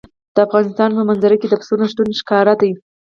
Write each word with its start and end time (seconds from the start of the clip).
د 0.35 0.37
افغانستان 0.47 0.89
په 0.97 1.01
منظره 1.09 1.35
کې 1.41 1.47
د 1.49 1.53
پسونو 1.61 1.85
شتون 1.91 2.07
ښکاره 2.19 2.53
دی. 2.61 2.71